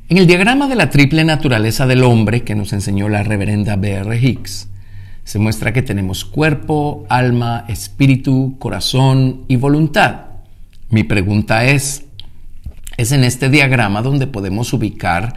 [0.09, 4.19] En el diagrama de la triple naturaleza del hombre que nos enseñó la reverenda B.R.
[4.19, 4.67] Hicks,
[5.25, 10.21] se muestra que tenemos cuerpo, alma, espíritu, corazón y voluntad.
[10.89, 12.06] Mi pregunta es,
[12.97, 15.35] es en este diagrama donde podemos ubicar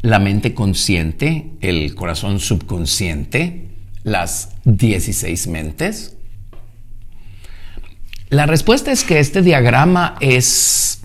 [0.00, 3.68] la mente consciente, el corazón subconsciente,
[4.02, 6.16] las 16 mentes.
[8.30, 11.02] La respuesta es que este diagrama es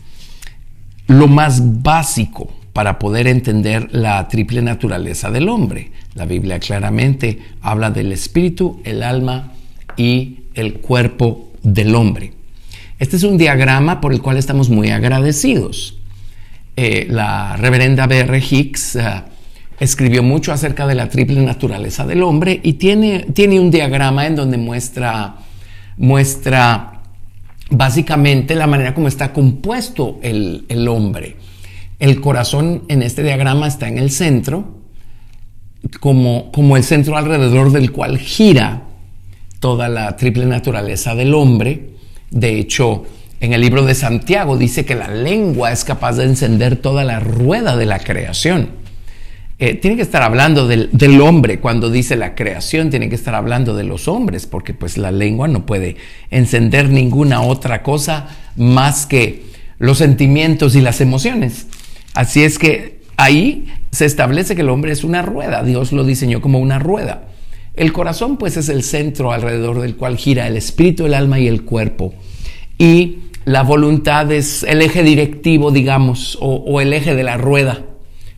[1.07, 5.91] lo más básico para poder entender la triple naturaleza del hombre.
[6.13, 9.51] La Biblia claramente habla del espíritu, el alma
[9.97, 12.33] y el cuerpo del hombre.
[12.99, 15.96] Este es un diagrama por el cual estamos muy agradecidos.
[16.79, 18.37] Eh, la reverenda B.R.
[18.37, 19.01] Hicks eh,
[19.79, 24.35] escribió mucho acerca de la triple naturaleza del hombre y tiene, tiene un diagrama en
[24.35, 25.37] donde muestra,
[25.97, 27.01] muestra
[27.71, 31.37] básicamente la manera como está compuesto el, el hombre.
[31.97, 34.77] El corazón en este diagrama está en el centro,
[35.99, 38.83] como, como el centro alrededor del cual gira
[39.59, 41.89] toda la triple naturaleza del hombre.
[42.29, 43.03] De hecho,
[43.39, 47.19] en el libro de Santiago dice que la lengua es capaz de encender toda la
[47.19, 48.69] rueda de la creación.
[49.59, 53.75] Eh, tiene que estar hablando del, hombre cuando dice la creación, tiene que estar hablando
[53.75, 55.97] de los hombres, porque pues la lengua no puede
[56.29, 59.45] encender ninguna otra cosa más que
[59.79, 61.67] los sentimientos y las emociones.
[62.13, 66.39] Así es que ahí se establece que el hombre es una rueda, Dios lo diseñó
[66.39, 67.27] como una rueda.
[67.73, 71.47] El corazón pues es el centro alrededor del cual gira el espíritu, el alma y
[71.47, 72.13] el cuerpo.
[72.77, 73.17] Y
[73.47, 77.81] la voluntad es el eje directivo, digamos, o, el eje de la rueda,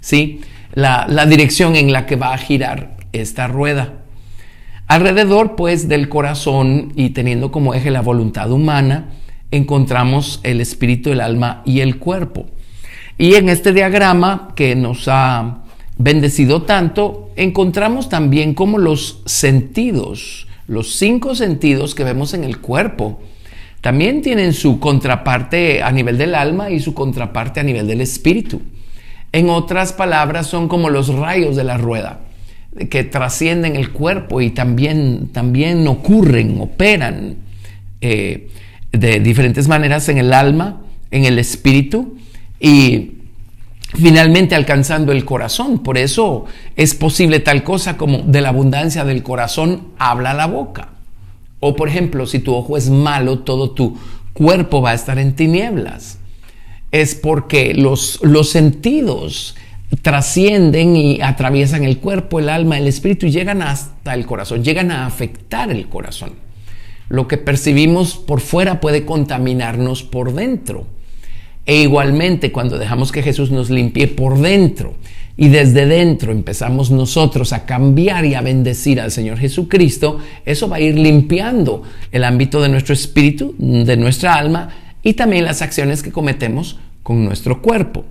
[0.01, 0.41] ¿sí?
[0.75, 4.03] La, la, dirección en la que va a girar esta rueda.
[4.85, 9.09] Alrededor, pues, del corazón y teniendo como eje la voluntad humana,
[9.49, 12.45] encontramos el espíritu, el alma y el cuerpo.
[13.17, 15.63] Y en este diagrama que nos ha
[15.97, 23.19] bendecido tanto, encontramos también como los sentidos, los cinco sentidos que vemos en el cuerpo,
[23.81, 28.61] también tienen su contraparte a nivel del alma y su contraparte a nivel del espíritu.
[29.31, 32.21] En otras palabras, son como los rayos de la rueda
[32.89, 37.35] que trascienden el cuerpo y también, también ocurren, operan
[38.01, 38.49] eh,
[38.91, 40.81] de diferentes maneras en el alma,
[41.11, 42.17] en el espíritu
[42.59, 43.13] y
[43.95, 45.79] finalmente alcanzando el corazón.
[45.79, 46.45] Por eso
[46.75, 50.89] es posible tal cosa como de la abundancia del corazón habla la boca.
[51.59, 53.97] O por ejemplo, si tu ojo es malo, todo tu
[54.33, 56.19] cuerpo va a estar en tinieblas.
[56.91, 59.55] Es porque los, los sentidos
[60.01, 64.91] trascienden y atraviesan el cuerpo, el alma, el espíritu y llegan hasta el corazón, llegan
[64.91, 66.33] a afectar el corazón.
[67.09, 70.85] Lo que percibimos por fuera puede contaminarnos por dentro.
[71.69, 74.95] E igualmente cuando dejamos que Jesús nos limpie por dentro
[75.37, 80.77] y desde dentro empezamos nosotros a cambiar y a bendecir al Señor Jesucristo, eso va
[80.77, 84.69] a ir limpiando el ámbito de nuestro espíritu, de nuestra alma
[85.03, 88.03] y también las acciones que cometemos con nuestro cuerpo.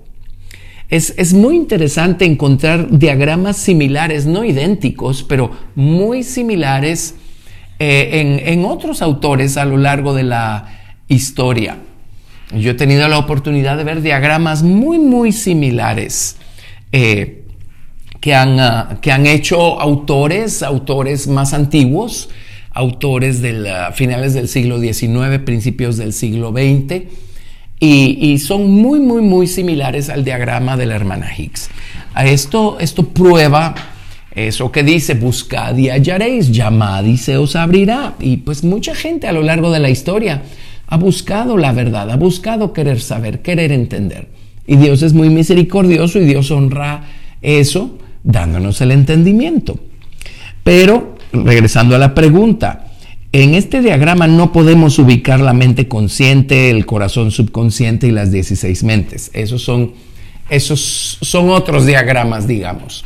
[0.89, 7.17] Es, muy interesante encontrar diagramas similares, no idénticos, pero muy similares
[7.81, 11.88] eh, en, otros autores a lo largo de la historia.
[12.55, 16.37] Yo he tenido la oportunidad de ver diagramas muy, muy similares
[16.93, 17.45] eh,
[18.21, 22.31] que, han, ah, que han hecho autores, autores más antiguos,
[22.73, 27.03] autores de uh, finales del siglo XIX, principios del siglo XX,
[27.81, 31.71] y, son muy, muy, muy similares al diagrama de la hermana Higgs.
[32.13, 33.75] A esto, esto prueba
[34.33, 38.15] eso que dice, buscad y hallaréis, llamad y se os abrirá.
[38.19, 40.43] Y pues mucha gente a lo largo de la historia
[40.89, 44.29] ha buscado la verdad, ha buscado querer saber, querer entender.
[44.67, 47.05] Y Dios es muy misericordioso y Dios honra
[47.43, 49.79] eso dándonos el entendimiento.
[50.65, 52.89] Pero, regresando a la pregunta,
[53.33, 58.85] en este diagrama no podemos ubicar la mente consciente, el corazón subconsciente y las 16
[58.85, 59.31] mentes.
[59.35, 59.93] Esos son,
[60.49, 63.05] esos son otros diagramas, digamos.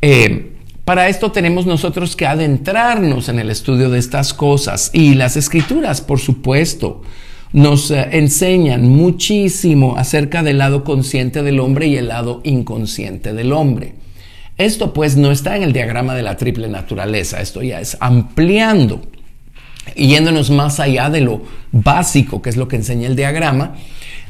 [0.00, 0.52] Eh,
[0.90, 6.00] para esto tenemos nosotros que adentrarnos en el estudio de estas cosas y las escrituras,
[6.00, 7.02] por supuesto,
[7.52, 13.52] nos eh, enseñan muchísimo acerca del lado consciente del hombre y el lado inconsciente del
[13.52, 13.94] hombre.
[14.58, 19.00] Esto pues no está en el diagrama de la triple naturaleza, esto ya es ampliando
[19.94, 23.76] yéndonos más allá de lo básico, que es lo que enseña el diagrama,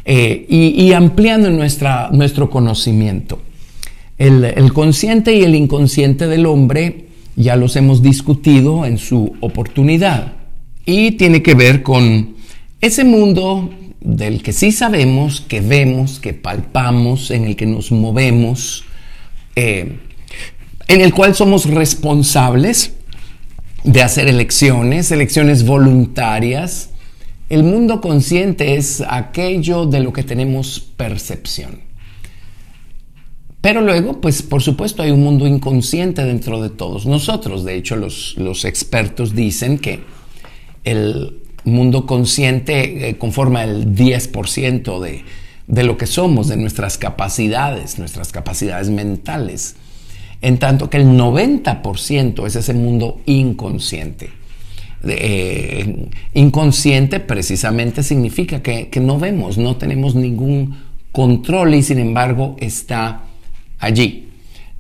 [0.05, 3.41] eh, y, ampliando nuestra, nuestro conocimiento.
[4.21, 7.07] El, consciente y el inconsciente del hombre
[7.37, 10.35] ya los hemos discutido en su oportunidad
[10.85, 12.35] y tiene que ver con
[12.83, 18.85] ese mundo del que sí sabemos, que vemos, que palpamos, en el que nos movemos,
[19.57, 19.97] eh,
[20.87, 22.93] en el cual somos responsables
[23.85, 26.91] de hacer elecciones, elecciones voluntarias.
[27.49, 31.90] El mundo consciente es aquello de lo que tenemos percepción.
[33.61, 37.65] Pero luego, pues por supuesto hay un mundo inconsciente dentro de todos nosotros.
[37.65, 40.01] De hecho, los, los expertos dicen que
[40.85, 45.25] el mundo consciente eh, conforma el 10% de,
[45.67, 49.77] de lo que somos, de nuestras capacidades, nuestras capacidades mentales
[50.43, 54.31] en tanto que el 90% es ese mundo inconsciente.
[55.03, 60.77] Eh, inconsciente precisamente significa que, no vemos, no tenemos ningún
[61.13, 63.23] control y sin embargo está
[63.81, 64.29] allí.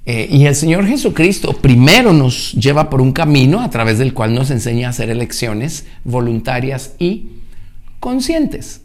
[0.06, 4.34] Eh, y el Señor Jesucristo primero nos lleva por un camino a través del cual
[4.34, 7.26] nos enseña a hacer elecciones voluntarias y
[7.98, 8.82] conscientes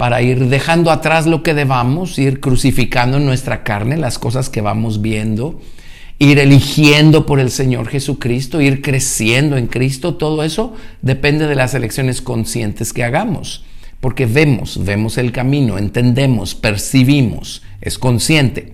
[0.00, 4.62] para ir dejando atrás lo que debamos, ir crucificando en nuestra carne las cosas que
[4.62, 5.60] vamos viendo,
[6.18, 11.74] ir eligiendo por el Señor Jesucristo, ir creciendo en Cristo, todo eso depende de las
[11.74, 13.62] elecciones conscientes que hagamos.
[14.00, 18.72] Porque vemos, vemos el camino, entendemos, percibimos, es consciente.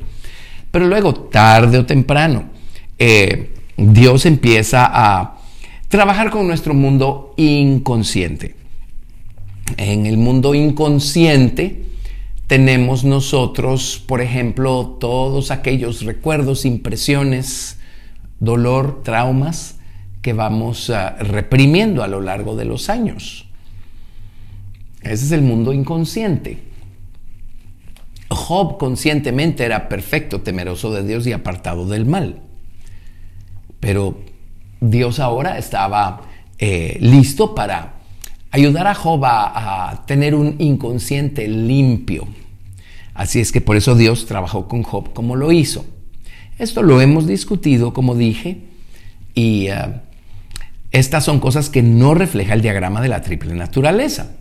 [0.76, 2.50] Pero luego, tarde o temprano,
[2.98, 5.38] eh, Dios empieza a
[5.88, 8.56] trabajar con nuestro mundo inconsciente.
[9.78, 11.86] En el mundo inconsciente,
[12.46, 17.78] tenemos nosotros, por ejemplo, todos aquellos recuerdos, impresiones,
[18.38, 19.78] dolor, traumas
[20.20, 23.46] que vamos ah, reprimiendo a lo largo de los años.
[25.00, 26.65] Ese es el mundo inconsciente.
[28.28, 32.40] Job conscientemente era perfecto, temeroso de Dios y apartado del mal.
[33.80, 34.18] Pero
[34.80, 36.22] Dios ahora estaba
[36.58, 37.94] eh, listo para
[38.50, 42.26] ayudar a Job a, tener un inconsciente limpio.
[43.14, 45.84] Así es que por eso Dios trabajó con Job como lo hizo.
[46.58, 48.62] Esto lo hemos discutido, como dije,
[49.34, 50.00] y eh,
[50.90, 54.32] estas son cosas que no refleja el diagrama de la triple naturaleza.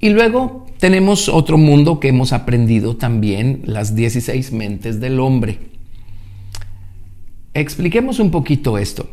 [0.00, 5.58] Y luego tenemos otro mundo que hemos aprendido también, las 16 mentes del hombre.
[7.54, 9.08] Expliquemos un poquito esto.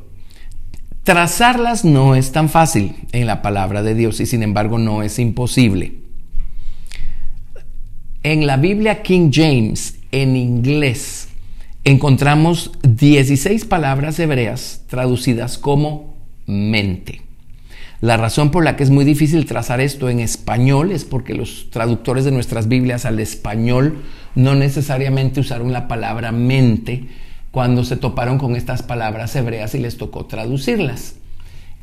[1.04, 5.18] Trazarlas no es tan fácil en la palabra de Dios y sin embargo no es
[5.18, 5.94] imposible.
[8.22, 11.30] En la Biblia King James, en inglés,
[11.86, 17.31] encontramos 16 palabras hebreas traducidas como mente.
[18.02, 21.70] La razón por la que es muy difícil trazar esto en español es porque los
[21.70, 24.00] traductores de nuestras Biblias al español
[24.34, 27.08] no necesariamente usaron la palabra mente,
[27.52, 31.16] cuando se toparon con estas palabras hebreas y les tocó traducirlas.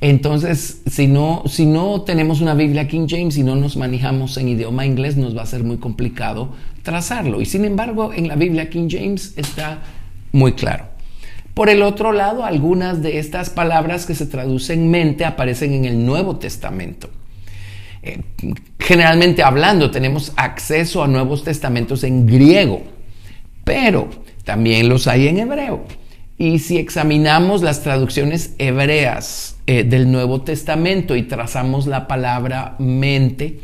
[0.00, 4.48] Entonces, si no, si no tenemos una Biblia King James y no nos manejamos en
[4.48, 6.50] idioma inglés, nos va a ser muy complicado
[6.82, 7.40] trazarlo.
[7.40, 9.82] Y sin embargo, en la Biblia King James está
[10.32, 10.97] muy claro.
[11.58, 16.06] Por el otro lado, algunas de estas palabras que se traducen mente aparecen en el
[16.06, 17.10] Nuevo Testamento.
[18.00, 18.20] Eh,
[18.78, 22.84] generalmente hablando, tenemos acceso a Nuevos Testamentos en griego,
[23.64, 24.08] pero
[24.44, 25.82] también los hay en hebreo.
[26.38, 33.58] Y si examinamos las traducciones hebreas eh, del Nuevo Testamento y trazamos la palabra mente,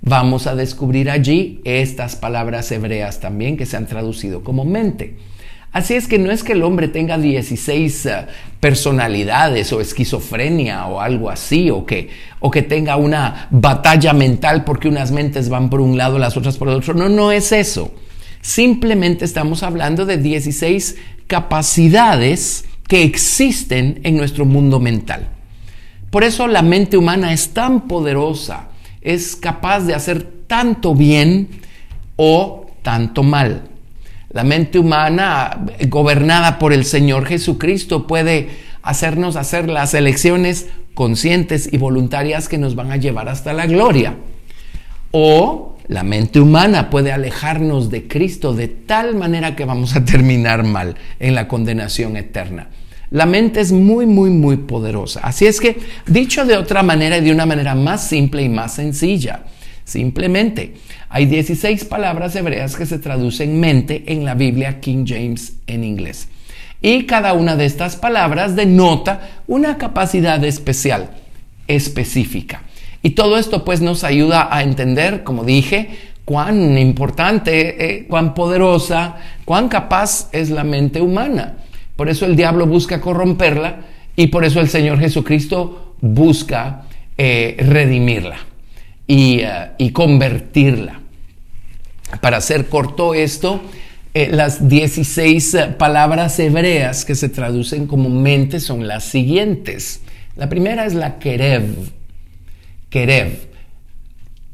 [0.00, 5.33] vamos a descubrir allí estas palabras hebreas también que se han traducido como mente.
[5.74, 8.26] Así es que no es que el hombre tenga 16 eh,
[8.60, 14.86] personalidades o esquizofrenia o algo así, o que, o que tenga una batalla mental porque
[14.86, 16.94] unas mentes van por un lado, las otras por el otro.
[16.94, 17.92] No, no es eso.
[18.40, 25.28] Simplemente estamos hablando de 16 capacidades que existen en nuestro mundo mental.
[26.10, 28.68] Por eso la mente humana es tan poderosa,
[29.00, 31.48] es capaz de hacer tanto bien
[32.14, 33.73] o tanto mal.
[34.34, 38.48] La mente humana, gobernada por el Señor Jesucristo, puede
[38.82, 44.16] hacernos hacer las elecciones conscientes y voluntarias que nos van a llevar hasta la gloria.
[45.12, 50.64] O la mente humana puede alejarnos de Cristo de tal manera que vamos a terminar
[50.64, 52.70] mal en la condenación eterna.
[53.12, 55.20] La mente es muy, muy, muy poderosa.
[55.22, 58.74] Así es que, dicho de otra manera y de una manera más simple y más
[58.74, 59.44] sencilla,
[59.84, 60.74] simplemente
[61.14, 66.26] hay 16 palabras hebreas que se traducen mente en la Biblia King James en inglés.
[66.82, 71.10] Y cada una de estas palabras denota una capacidad especial
[71.68, 72.64] específica.
[73.00, 75.90] Y todo esto pues nos ayuda a entender, como dije,
[76.24, 81.58] cuán importante, eh, cuán poderosa, cuán capaz es la mente humana.
[81.94, 83.82] Por eso el diablo busca corromperla
[84.16, 88.38] y por eso el Señor Jesucristo busca eh, redimirla
[89.06, 91.03] y, eh, y, convertirla.
[92.20, 93.60] Para hacer corto esto,
[94.14, 100.00] las 16 palabras hebreas que se traducen comúnmente son las siguientes.
[100.36, 101.74] La primera es la kerev,
[102.90, 103.54] Kerev.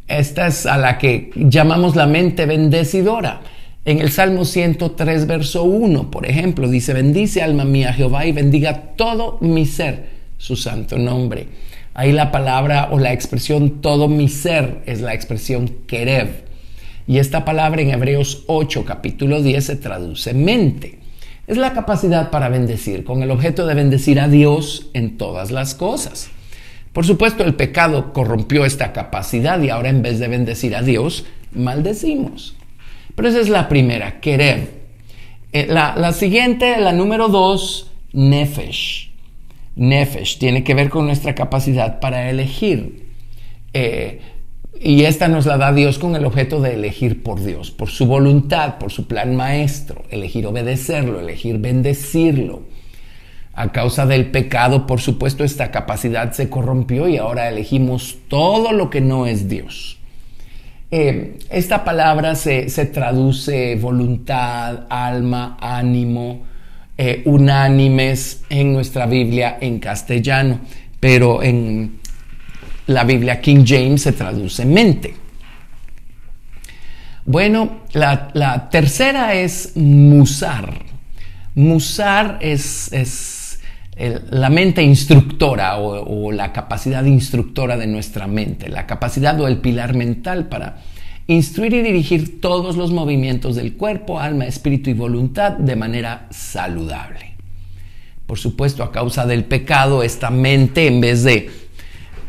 [0.08, 3.42] Esta es a la que llamamos la mente bendecidora.
[3.84, 8.94] En el Salmo 103, verso 1, por ejemplo, dice, bendice alma mía Jehová y bendiga
[8.96, 11.48] todo mi ser, su santo nombre.
[11.94, 16.49] Ahí la palabra o la expresión todo mi ser es la expresión Kerev.
[17.10, 21.00] Y esta palabra en Hebreos 8, capítulo 10 se traduce mente.
[21.48, 25.74] Es la capacidad para bendecir, con el objeto de bendecir a Dios en todas las
[25.74, 26.30] cosas.
[26.92, 31.26] Por supuesto, el pecado corrompió esta capacidad y ahora en vez de bendecir a Dios,
[31.50, 32.54] maldecimos.
[33.16, 34.70] Pero esa es la primera, querer.
[35.52, 39.10] Eh, la, siguiente, la número dos, nefesh.
[39.74, 43.08] Nefesh tiene que ver con nuestra capacidad para elegir.
[43.74, 44.20] Eh,
[44.82, 48.06] y esta nos la da Dios con el objeto de elegir por Dios, por su
[48.06, 52.62] voluntad, por su plan maestro, elegir obedecerlo, elegir bendecirlo.
[53.52, 58.88] A causa del pecado, por supuesto, esta capacidad se corrompió y ahora elegimos todo lo
[58.88, 59.98] que no es Dios.
[60.90, 66.40] Eh, esta palabra se, traduce voluntad, alma, ánimo,
[66.96, 70.60] eh, unánimes en nuestra Biblia en castellano,
[70.98, 71.99] pero en
[72.90, 75.14] la Biblia King James se traduce mente.
[77.24, 80.86] Bueno, la, tercera es musar.
[81.54, 82.90] Musar es
[84.30, 89.94] la mente instructora o, la capacidad instructora de nuestra mente, la capacidad o el pilar
[89.94, 90.78] mental para
[91.28, 97.34] instruir y dirigir todos los movimientos del cuerpo, alma, espíritu y voluntad de manera saludable.
[98.26, 101.50] Por supuesto, a causa del pecado, esta mente en vez de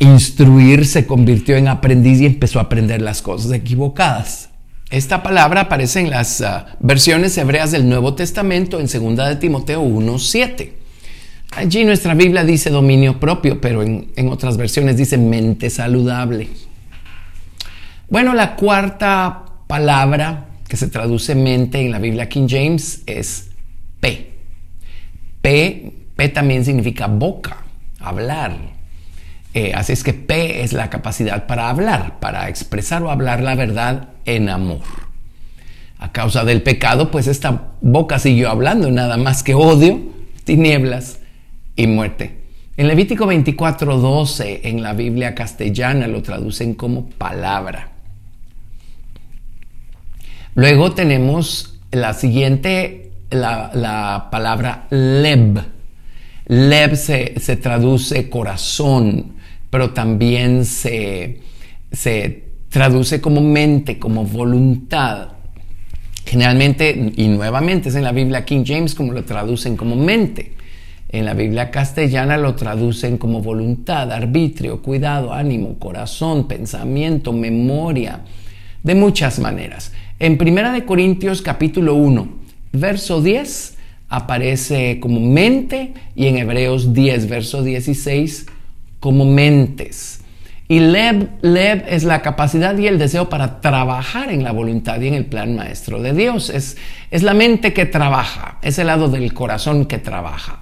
[0.01, 4.49] instruir se convirtió en aprendiz y empezó a aprender las cosas equivocadas.
[4.89, 9.83] Esta palabra aparece en las ah, versiones hebreas del Nuevo Testamento en 2 de Timoteo
[9.83, 10.71] 1.7.
[11.51, 16.49] Allí nuestra Biblia dice dominio propio, pero en, otras versiones dice mente saludable.
[18.09, 23.51] Bueno, la cuarta palabra que se traduce mente en la Biblia King James es
[23.99, 24.31] P.
[25.41, 27.57] P, P también significa boca,
[27.99, 28.70] hablar.
[29.53, 33.55] Eh, así es que P es la capacidad para hablar, para expresar o hablar la
[33.55, 34.81] verdad en amor.
[35.99, 39.99] A causa del pecado, pues esta boca siguió hablando nada más que odio,
[40.45, 41.19] tinieblas
[41.75, 42.41] y muerte.
[42.77, 47.91] En Levítico 24:12 en la Biblia castellana lo traducen como palabra.
[50.55, 55.59] Luego tenemos la siguiente, la, palabra leb.
[56.47, 59.33] Leb se, traduce corazón,
[59.71, 61.39] pero también se,
[61.91, 65.29] se traduce como mente, como voluntad.
[66.25, 70.53] Generalmente, y nuevamente es en la Biblia King James como lo traducen como mente.
[71.09, 78.21] En la Biblia castellana lo traducen como voluntad, arbitrio, cuidado, ánimo, corazón, pensamiento, memoria,
[78.83, 79.91] de muchas maneras.
[80.19, 82.29] En Primera de Corintios capítulo 1,
[82.73, 88.45] verso 10 aparece como mente y en Hebreos 10, verso 16
[89.01, 90.21] como mentes.
[90.69, 91.27] Y leb,
[91.89, 95.53] es la capacidad y el deseo para trabajar en la voluntad y en el plan
[95.57, 96.49] maestro de Dios.
[96.49, 96.77] Es,
[97.09, 100.61] es la mente que trabaja, es el lado del corazón que trabaja.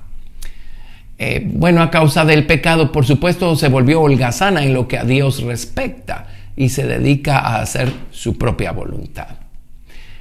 [1.19, 5.03] Eh, bueno, a causa del pecado, por supuesto, se volvió holgazana en lo que a
[5.03, 9.27] Dios respecta y se dedica a hacer su propia voluntad.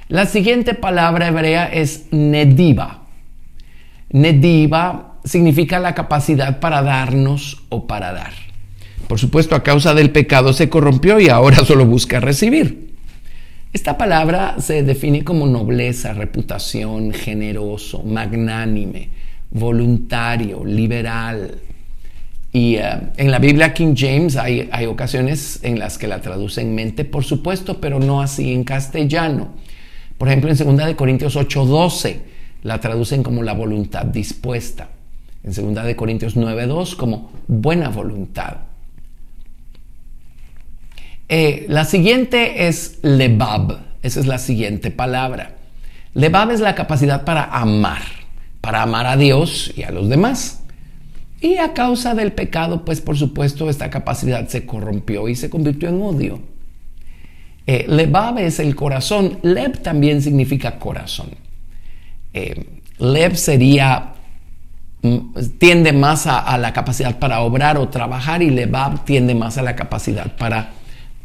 [0.09, 3.05] La siguiente palabra hebrea es nediva.
[4.09, 8.33] Nediva significa la capacidad para darnos o para dar.
[9.07, 12.89] Por supuesto, a causa del pecado se corrompió y ahora solo busca recibir.
[13.71, 19.09] Esta palabra se define como nobleza, reputación, generoso, magnánime,
[19.51, 21.59] voluntario, liberal.
[22.51, 22.83] Y eh,
[23.17, 27.23] en la Biblia King James hay, hay, ocasiones en las que la traducen mente, por
[27.23, 29.49] supuesto, pero no así en castellano.
[30.17, 32.17] Por ejemplo, en 2 de Corintios 8:12
[32.63, 34.89] la traducen como la voluntad dispuesta.
[35.43, 38.57] En 2 de Corintios 9:2 como buena voluntad.
[41.27, 43.79] Eh, la siguiente es lebab.
[44.01, 45.55] Esa es la siguiente palabra.
[46.13, 48.01] Lebab es la capacidad para amar
[48.61, 50.61] para amar a Dios y a los demás.
[51.41, 55.89] Y a causa del pecado, pues por supuesto esta capacidad se corrompió y se convirtió
[55.89, 56.41] en odio.
[57.65, 61.29] Eh, lebab es el corazón, leb también significa corazón.
[62.33, 62.65] Eh,
[62.97, 64.13] leb sería,
[65.57, 69.75] tiende más a, la capacidad para obrar o trabajar y lebab tiende más a la
[69.75, 70.71] capacidad para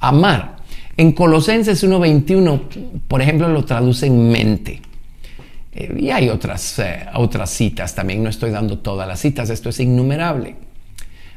[0.01, 0.57] amar.
[0.97, 4.81] En Colosenses 1.21, por ejemplo, lo traduce en mente.
[5.73, 9.71] Eh, y hay otras, eh, otras citas también, no estoy dando todas las citas, esto
[9.71, 10.55] es innumerable.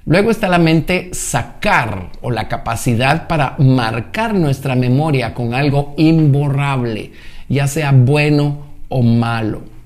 [0.06, 7.12] Luego está la mente sacar o la capacidad para marcar nuestra memoria con algo imborrable,
[7.50, 9.76] ya sea bueno o malo.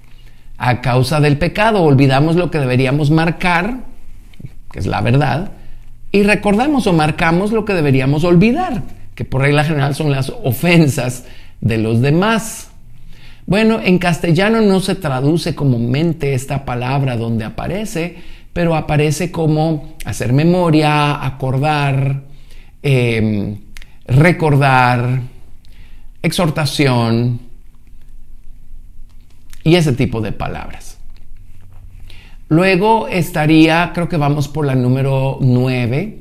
[0.63, 3.77] A causa del pecado olvidamos lo que deberíamos marcar,
[4.71, 5.53] que es la verdad,
[6.11, 8.83] y recordamos o marcamos lo que deberíamos olvidar,
[9.15, 11.25] que por regla general son las ofensas
[11.61, 12.69] de los demás.
[13.47, 18.17] Bueno, en castellano no se traduce como mente esta palabra donde aparece,
[18.53, 22.21] pero aparece como hacer memoria, acordar,
[22.83, 23.61] em,
[24.05, 25.21] recordar,
[26.21, 27.50] exhortación
[29.63, 30.97] y ese tipo de palabras.
[32.49, 36.19] Luego estaría, creo que vamos por la número 9,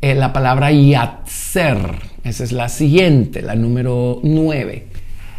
[0.00, 2.14] eh, la palabra yatzer.
[2.24, 4.86] Esa es la siguiente, la número 9.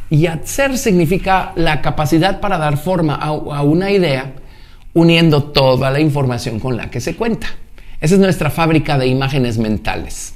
[0.10, 4.34] Yatzer significa la capacidad para dar forma a, a una idea
[4.94, 7.48] uniendo toda la información con la que se cuenta.
[8.00, 10.36] Esa es nuestra fábrica de imágenes mentales.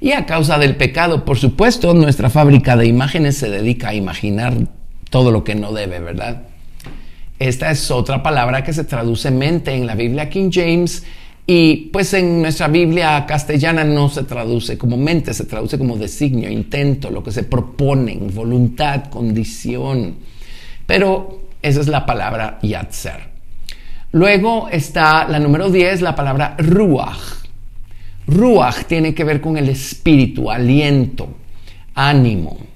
[0.00, 4.54] Y a causa del pecado, por supuesto, nuestra fábrica de imágenes se dedica a imaginar
[5.12, 6.44] todo lo que no debe, ¿verdad?
[7.38, 11.04] Esta es otra palabra que se traduce mente en la Biblia King James
[11.46, 16.50] y pues en nuestra Biblia castellana no se traduce como mente, se traduce como designio,
[16.50, 20.14] intento, lo que se proponen, voluntad, condición.
[20.86, 23.32] Pero esa es la palabra yatzer.
[24.12, 27.44] Luego está la número 10, la palabra ruach.
[28.26, 31.28] Ruach tiene que ver con el espíritu, aliento,
[31.94, 32.71] ánimo.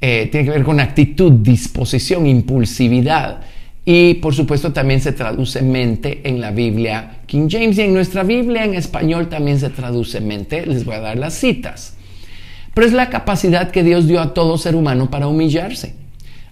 [0.00, 3.40] Eh, tiene que ver con actitud, disposición, impulsividad.
[3.84, 8.24] Y por supuesto también se traduce mente en la Biblia King James y en nuestra
[8.24, 10.66] Biblia en español también se traduce mente.
[10.66, 11.94] Les voy a dar las citas.
[12.74, 15.94] Pero es la capacidad que Dios dio a todo ser humano para humillarse.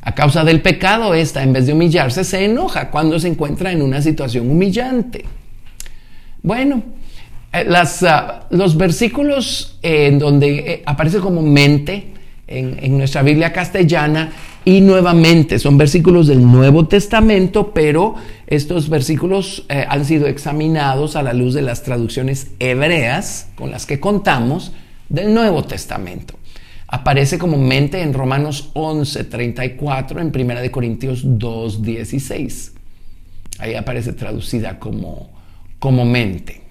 [0.00, 3.82] A causa del pecado, esta en vez de humillarse se enoja cuando se encuentra en
[3.82, 5.24] una situación humillante.
[6.42, 6.82] Bueno,
[7.52, 12.14] eh, ah, los versículos en donde eh, aparece como mente
[12.48, 14.32] en, nuestra Biblia castellana
[14.64, 18.14] y nuevamente son versículos del Nuevo Testamento, pero
[18.46, 23.86] estos versículos eh, han sido examinados a la luz de las traducciones hebreas con las
[23.86, 24.72] que contamos
[25.08, 26.34] del Nuevo Testamento.
[26.86, 32.72] Aparece como mente en Romanos 11, 34, en 1 de Corintios 2, 16.
[33.58, 35.30] Ahí aparece traducida como,
[35.78, 36.67] como mente.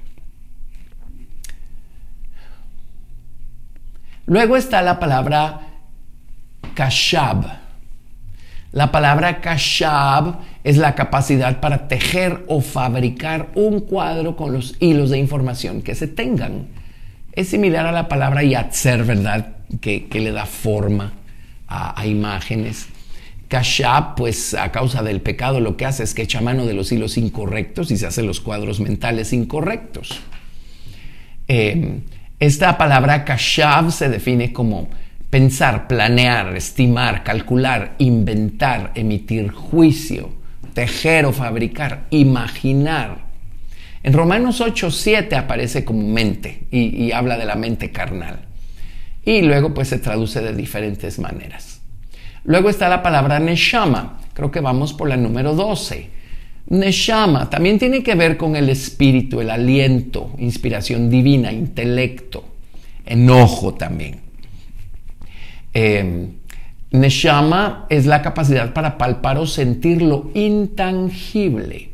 [4.28, 5.62] Luego está la palabra
[6.76, 7.46] kashab.
[8.74, 15.12] La palabra kashab es la capacidad para tejer o fabricar un cuadro con los hilos
[15.12, 16.68] de información que se tengan.
[17.32, 19.56] Es similar a la palabra yatzer, ¿verdad?
[19.80, 21.14] Que, le da forma
[21.70, 22.88] a, imágenes.
[23.48, 26.92] Kashab, pues a causa del pecado, lo que hace es que echa mano de los
[26.92, 30.20] hilos incorrectos y se hace los cuadros mentales incorrectos.
[31.48, 32.02] Eh,
[32.40, 34.90] esta palabra kashab se define como
[35.30, 40.30] Pensar, planear, estimar, calcular, inventar, emitir juicio,
[40.74, 43.26] tejer o fabricar, imaginar.
[44.04, 48.40] En Romanos 8, 7 aparece como mente y, habla de la mente carnal.
[49.26, 51.82] Y luego pues se traduce de diferentes maneras.
[52.46, 54.20] Luego está la palabra neshama.
[54.34, 56.10] Creo que vamos por la número 12.
[56.70, 62.44] Neshama también tiene que ver con el espíritu, el aliento, inspiración divina, intelecto,
[63.06, 64.20] enojo también.
[65.74, 66.28] Eh,
[66.92, 71.90] Neshama es la capacidad para palpar o sentir lo intangible.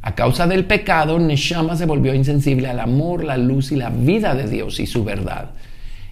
[0.00, 4.34] A causa del pecado, Neshama se volvió insensible al amor, la luz y la vida
[4.34, 5.50] de Dios y su verdad.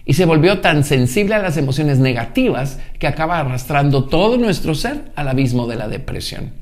[0.05, 5.11] Y se volvió tan sensible a las emociones negativas que acaba arrastrando todo nuestro ser
[5.15, 6.60] al abismo de la depresión.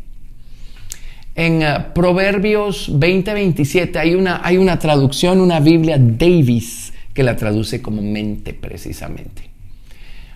[1.36, 7.82] En eh, Proverbios 20:27 hay una, hay una traducción, una Biblia Davis, que la traduce
[7.82, 9.50] como mente precisamente.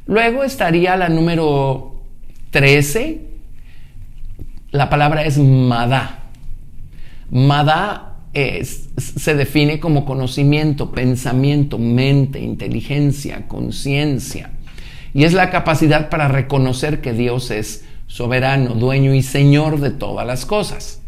[0.06, 2.02] Luego estaría la número
[2.52, 3.22] 13.
[4.72, 6.20] La palabra es Madá.
[7.30, 14.52] Madá se define como conocimiento, pensamiento, mente, inteligencia, conciencia.
[15.14, 20.26] Y es la capacidad para reconocer que Dios es soberano, dueño y señor de todas
[20.26, 21.00] las cosas.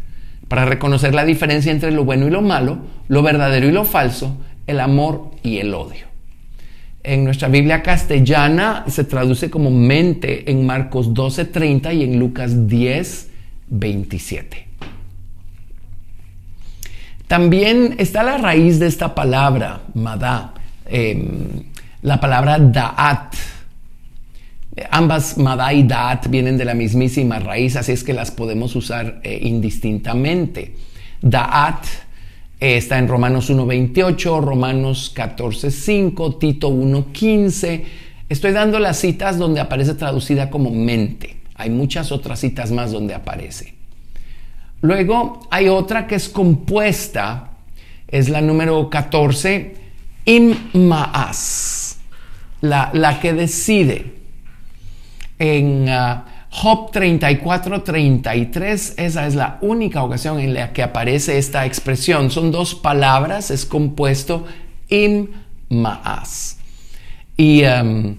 [0.48, 2.78] para reconocer la diferencia entre lo bueno y lo malo,
[3.08, 6.06] lo verdadero y lo falso, el amor y el odio.
[7.02, 14.66] En nuestra Biblia castellana se traduce como mente en Marcos 12:30 y en Lucas 10:27.
[17.28, 20.54] También está la raíz de esta palabra, madá,
[20.84, 21.64] em,
[22.02, 23.34] la palabra da'at.
[24.90, 29.20] Ambas madá y da'at vienen de la mismísima raíz, así es que las podemos usar
[29.22, 30.74] eh, indistintamente.
[31.22, 31.84] Da'at
[32.60, 37.84] eh, está en Romanos 1.28, Romanos 14.5, Tito 1.15.
[38.28, 41.36] Estoy dando las citas donde aparece traducida como mente.
[41.54, 43.74] Hay muchas otras citas más donde aparece.
[44.82, 47.52] Luego hay otra que es compuesta,
[48.08, 49.74] es la número 14,
[50.26, 51.98] immaas,
[52.60, 54.15] la, la que decide.
[55.38, 61.66] En uh, Job 34, 33, esa es la única ocasión en la que aparece esta
[61.66, 62.30] expresión.
[62.30, 64.46] Son dos palabras, es compuesto
[64.88, 66.58] immaas.
[67.36, 68.16] Y um,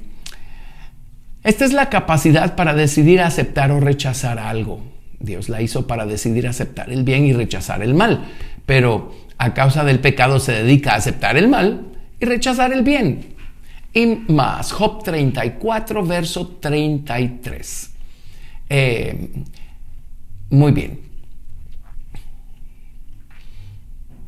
[1.44, 4.82] esta es la capacidad para decidir aceptar o rechazar algo.
[5.20, 8.26] Dios la hizo para decidir aceptar el bien y rechazar el mal,
[8.66, 11.88] pero a causa del pecado se dedica a aceptar el mal
[12.20, 13.37] y rechazar el bien.
[13.98, 17.90] Y más, Job 34, verso 33.
[18.70, 19.30] Eh,
[20.52, 21.00] muy bien.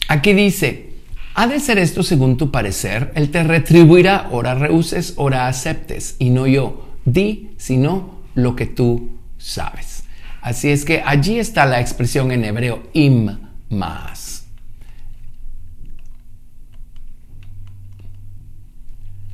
[0.08, 0.94] Aquí dice,
[1.36, 6.32] ha de ser esto según tu parecer, Él te retribuirá, ora rehuses, ora aceptes, y
[6.32, 10.04] no yo, di, sino lo que tú sabes.
[10.42, 13.38] Así es que allí está la expresión en hebreo im
[13.70, 14.39] más.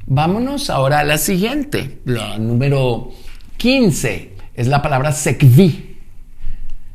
[0.08, 3.12] Vámonos ahora a la siguiente, la número
[3.58, 5.98] 15, es la palabra sekvi.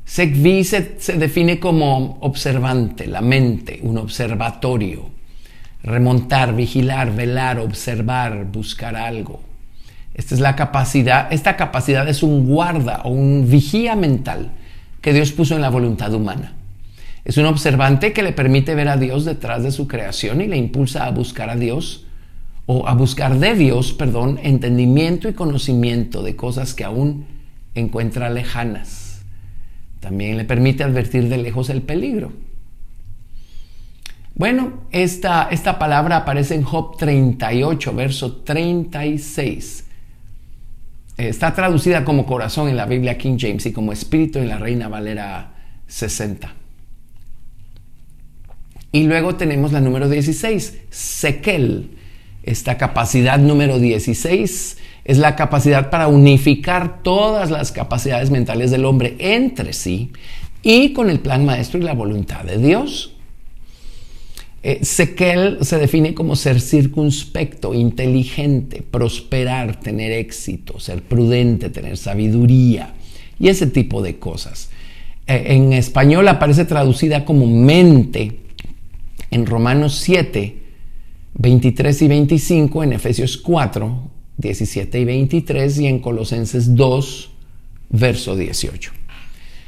[0.05, 5.11] Sekvi se, se define como observante, la mente, un observatorio.
[5.83, 9.41] Remontar, vigilar, velar, observar, buscar algo.
[10.15, 14.53] Esta es la capacidad, esta capacidad es un guarda o un vigía mental
[15.01, 16.55] que Dios puso en la voluntad humana.
[17.25, 20.57] Es un observante que le permite ver a Dios detrás de su creación y le
[20.57, 22.07] impulsa a buscar a Dios
[22.73, 27.27] o a buscar de Dios, perdón, entendimiento y conocimiento de cosas que aún
[27.75, 29.23] encuentra lejanas.
[29.99, 32.33] También le permite advertir de lejos el peligro.
[34.37, 39.87] Bueno, esta, esta palabra aparece en Job 38, verso 36.
[41.17, 44.87] Está traducida como corazón en la Biblia King James y como espíritu en la Reina
[44.87, 45.57] Valera
[45.89, 46.55] 60.
[48.93, 51.97] Y luego tenemos la número 16, Sekel.
[52.43, 59.17] Esta capacidad número 16 es la capacidad para unificar todas las capacidades mentales del hombre
[59.19, 60.11] entre sí
[60.63, 63.15] y con el plan maestro y la voluntad de Dios.
[64.63, 72.95] Eh, Sekel se define como ser circunspecto, inteligente, prosperar, tener éxito, ser prudente, tener sabiduría
[73.39, 74.69] y ese tipo de cosas.
[75.27, 78.39] Eh, en español aparece traducida como mente
[79.31, 80.60] en Romanos 7,
[81.35, 87.31] 23 y 25, en Efesios 4, 17 y 23 y en Colosenses 2,
[87.91, 88.93] verso 18.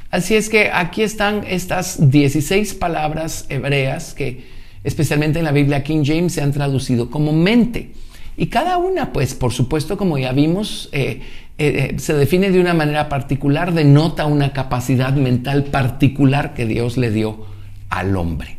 [0.09, 6.03] Así es que aquí están estas 16 palabras hebreas que especialmente en la Biblia King
[6.05, 7.91] James, se han traducido como mente.
[8.35, 11.21] Y cada una, pues, por supuesto, como ya vimos, eh,
[11.57, 16.97] eh, eh, se define de una manera particular, denota una capacidad mental particular que Dios
[16.97, 17.45] le dio
[17.89, 18.57] al hombre.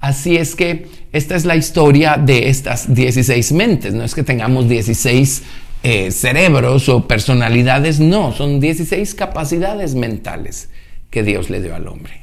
[0.00, 3.94] Así es que esta es la historia de estas 16 mentes.
[3.94, 5.42] No es que tengamos 16
[6.10, 10.70] cerebros o personalidades, no, son 16 capacidades mentales
[11.10, 12.22] que Dios le dio al hombre.